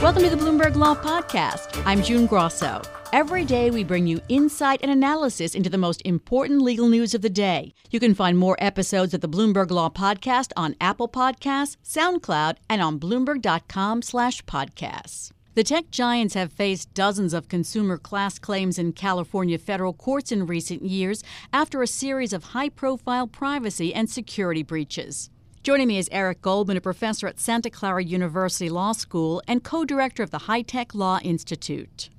[0.00, 1.82] Welcome to the Bloomberg Law Podcast.
[1.84, 2.80] I'm June Grosso.
[3.12, 7.22] Every day, we bring you insight and analysis into the most important legal news of
[7.22, 7.74] the day.
[7.90, 12.80] You can find more episodes of the Bloomberg Law Podcast on Apple Podcasts, SoundCloud, and
[12.80, 15.32] on Bloomberg.com/podcasts.
[15.54, 20.46] The tech giants have faced dozens of consumer class claims in California federal courts in
[20.46, 25.28] recent years after a series of high profile privacy and security breaches.
[25.64, 29.84] Joining me is Eric Goldman, a professor at Santa Clara University Law School and co
[29.84, 32.10] director of the High Tech Law Institute.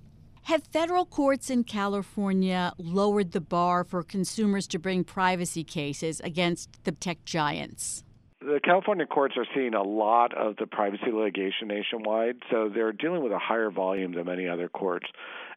[0.44, 6.84] Have federal courts in California lowered the bar for consumers to bring privacy cases against
[6.84, 8.04] the tech giants?
[8.42, 13.22] the California courts are seeing a lot of the privacy litigation nationwide, so they're dealing
[13.22, 15.08] with a higher volume than many other courts.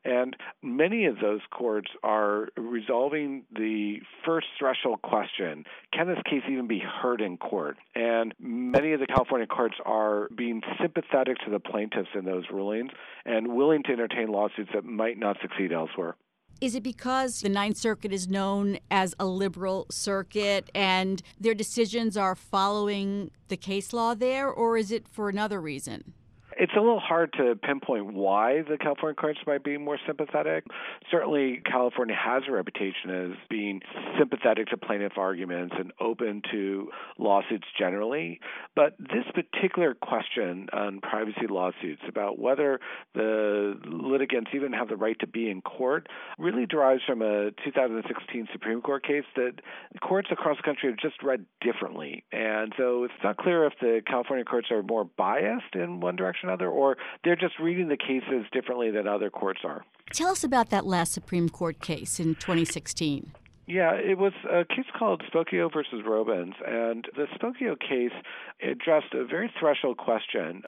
[0.05, 6.66] And many of those courts are resolving the first threshold question can this case even
[6.66, 7.77] be heard in court?
[7.95, 12.90] And many of the California courts are being sympathetic to the plaintiffs in those rulings
[13.24, 16.16] and willing to entertain lawsuits that might not succeed elsewhere.
[16.60, 22.16] Is it because the Ninth Circuit is known as a liberal circuit and their decisions
[22.16, 26.15] are following the case law there, or is it for another reason?
[26.63, 30.65] It's a little hard to pinpoint why the California courts might be more sympathetic.
[31.10, 33.80] Certainly, California has a reputation as being
[34.16, 38.38] sympathetic to plaintiff arguments and open to lawsuits generally.
[38.77, 42.79] But this particular question on privacy lawsuits about whether
[43.13, 46.07] the litigants even have the right to be in court
[46.38, 49.55] really derives from a 2016 Supreme Court case that
[50.01, 52.23] courts across the country have just read differently.
[52.30, 56.52] And so it's not clear if the California courts are more biased in one direction
[56.53, 59.85] another, or they're just reading the cases differently than other courts are.
[60.13, 63.33] Tell us about that last Supreme Court case in 2016.
[63.67, 68.12] Yeah, it was a case called Spokeo versus Robins, and the Spokeo case
[68.61, 70.62] addressed a very threshold question.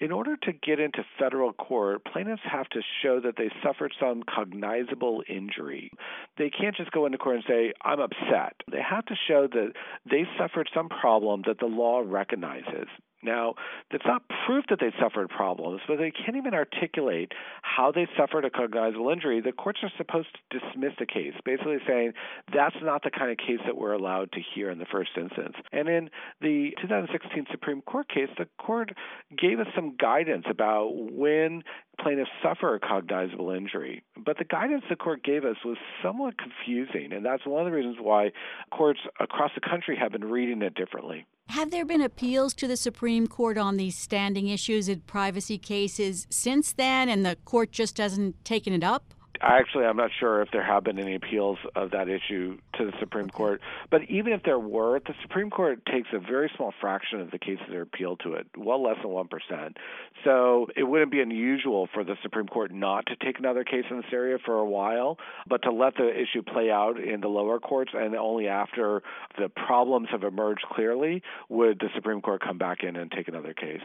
[0.00, 4.22] In order to get into federal court, plaintiffs have to show that they suffered some
[4.22, 5.92] cognizable injury.
[6.38, 8.54] They can't just go into court and say, I'm upset.
[8.70, 9.72] They have to show that
[10.10, 12.88] they suffered some problem that the law recognizes.
[13.22, 13.54] Now,
[13.90, 17.32] it's not proof that they suffered problems, but they can't even articulate
[17.62, 19.40] how they suffered a cognizable injury.
[19.40, 22.12] The courts are supposed to dismiss the case, basically saying
[22.54, 25.56] that's not the kind of case that we're allowed to hear in the first instance.
[25.72, 26.10] And in
[26.40, 28.92] the 2016 Supreme Court case, the court
[29.36, 31.62] gave us some guidance about when
[32.00, 34.02] plaintiffs suffer a cognizable injury.
[34.16, 37.76] But the guidance the court gave us was somewhat confusing, and that's one of the
[37.76, 38.30] reasons why
[38.70, 41.26] courts across the country have been reading it differently.
[41.50, 46.28] Have there been appeals to the Supreme Court on these standing issues in privacy cases
[46.30, 49.14] since then, and the court just hasn't taken it up?
[49.40, 52.96] Actually, I'm not sure if there have been any appeals of that issue to the
[52.98, 53.60] Supreme Court.
[53.90, 57.38] But even if there were, the Supreme Court takes a very small fraction of the
[57.38, 59.76] cases that are appealed to it, well less than 1%.
[60.24, 63.98] So it wouldn't be unusual for the Supreme Court not to take another case in
[63.98, 67.58] this area for a while, but to let the issue play out in the lower
[67.58, 69.02] courts and only after
[69.38, 73.52] the problems have emerged clearly would the Supreme Court come back in and take another
[73.52, 73.82] case.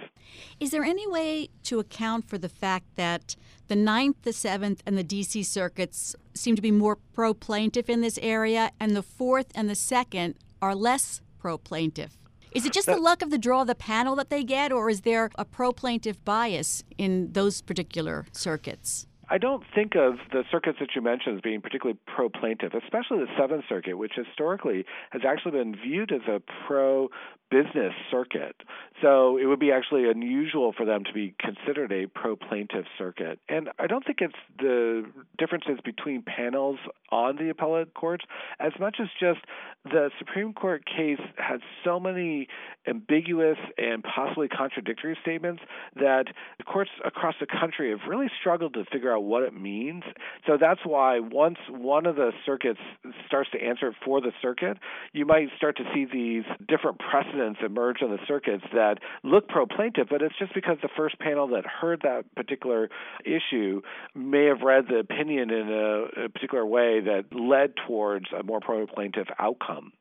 [0.60, 3.36] Is there any way to account for the fact that
[3.68, 5.44] the Ninth, the Seventh, and the D.C.
[5.44, 9.74] circuits seem to be more pro plaintiff in this area, and the Fourth and the
[9.74, 12.20] Second are less pro plaintiff.
[12.52, 14.92] Is it just the luck of the draw of the panel that they get, or
[14.92, 19.08] is there a pro plaintiff bias in those particular circuits?
[19.30, 23.20] I don't think of the circuits that you mentioned as being particularly pro plaintiff, especially
[23.20, 27.10] the Seventh Circuit, which historically has actually been viewed as a pro
[27.52, 28.56] business circuit.
[29.02, 33.40] So it would be actually unusual for them to be considered a pro plaintiff circuit.
[33.48, 35.06] And I don't think it's the
[35.38, 36.80] differences between panels
[37.12, 38.26] on the appellate courts
[38.60, 39.40] as much as just
[39.84, 42.48] the Supreme Court case had so many
[42.88, 45.62] ambiguous and possibly contradictory statements
[45.96, 46.26] that
[46.58, 50.04] the courts across the country have really struggled to figure out what it means.
[50.46, 52.80] So that's why once one of the circuits
[53.28, 54.78] starts to answer for the circuit,
[55.14, 59.66] you might start to see these different precedents emerge on the circuits that look pro
[59.66, 62.90] plaintiff, but it's just because the first panel that heard that particular
[63.24, 63.82] issue
[64.14, 68.60] may have read the opinion in a, a particular way that led towards a more
[68.60, 69.92] pro plaintiff outcome.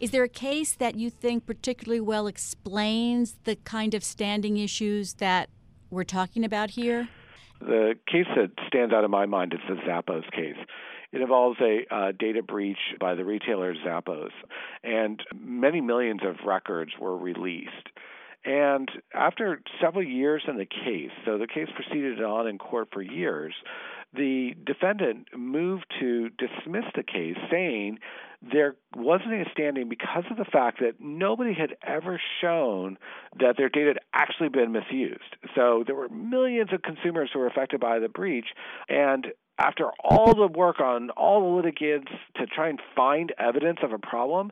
[0.00, 5.14] Is there a case that you think particularly well explains the kind of standing issues
[5.14, 5.50] that
[5.90, 7.08] we're talking about here?
[7.60, 10.56] The case that stands out in my mind is the Zappos case.
[11.12, 14.32] It involves a uh, data breach by the retailer Zappos,
[14.82, 17.88] and many millions of records were released.
[18.44, 23.00] And after several years in the case, so the case proceeded on in court for
[23.00, 23.54] years,
[24.16, 27.98] the defendant moved to dismiss the case, saying
[28.42, 32.98] there wasn't a standing because of the fact that nobody had ever shown
[33.38, 35.36] that their data had actually been misused.
[35.54, 38.48] So there were millions of consumers who were affected by the breach,
[38.88, 39.28] and
[39.58, 43.98] after all the work on all the litigants to try and find evidence of a
[43.98, 44.50] problem,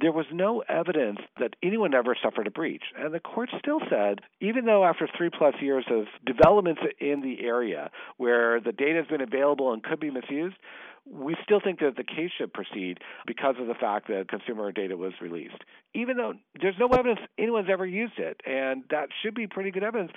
[0.00, 2.84] there was no evidence that anyone ever suffered a breach.
[2.96, 7.44] And the court still said, even though after three plus years of developments in the
[7.44, 10.56] area where the data has been available and could be misused,
[11.04, 14.96] we still think that the case should proceed because of the fact that consumer data
[14.96, 15.62] was released.
[15.94, 19.82] Even though there's no evidence anyone's ever used it, and that should be pretty good
[19.82, 20.12] evidence,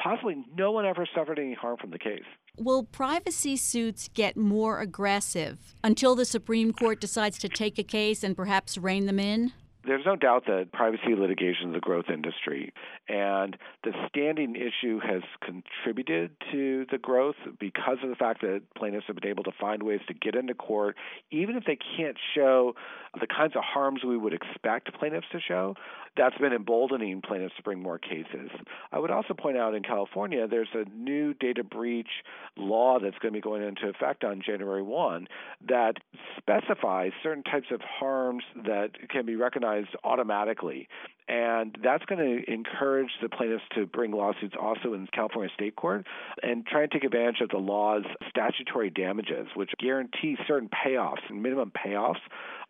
[0.00, 2.24] possibly no one ever suffered any harm from the case.
[2.58, 8.22] Will privacy suits get more aggressive until the Supreme Court decides to take a case
[8.22, 9.52] and perhaps rein them in?
[9.86, 12.72] There's no doubt that privacy litigation is a growth industry,
[13.08, 19.06] and the standing issue has contributed to the growth because of the fact that plaintiffs
[19.06, 20.96] have been able to find ways to get into court,
[21.30, 22.74] even if they can't show
[23.20, 25.74] the kinds of harms we would expect plaintiffs to show.
[26.16, 28.50] That's been emboldening plaintiffs to bring more cases.
[28.90, 32.08] I would also point out in California, there's a new data breach
[32.56, 35.28] law that's going to be going into effect on January 1
[35.68, 35.96] that
[36.38, 40.88] specifies certain types of harms that can be recognized automatically.
[41.28, 46.06] And that's going to encourage the plaintiffs to bring lawsuits also in California state court
[46.40, 51.42] and try and take advantage of the law's statutory damages, which guarantee certain payoffs, and
[51.42, 52.20] minimum payoffs,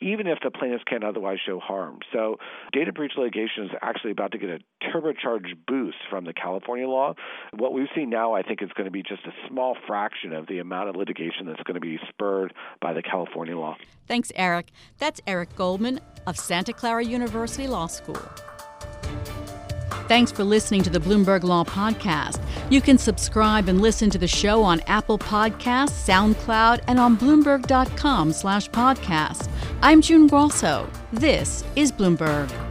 [0.00, 1.99] even if the plaintiffs can't otherwise show harm.
[2.14, 2.37] So
[2.73, 7.14] data breach litigation is actually about to get a turbocharged boost from the California law.
[7.52, 10.47] What we've seen now, I think, is going to be just a small fraction of
[10.47, 12.55] the amount of litigation that's going to be spurred
[12.96, 13.76] the California law.
[14.08, 14.70] Thanks, Eric.
[14.98, 18.20] That's Eric Goldman of Santa Clara University Law School.
[20.08, 22.40] Thanks for listening to the Bloomberg Law Podcast.
[22.70, 28.32] You can subscribe and listen to the show on Apple Podcasts, SoundCloud, and on Bloomberg.com
[28.32, 29.49] slash podcast.
[29.82, 30.88] I'm June Grosso.
[31.12, 32.65] This is Bloomberg.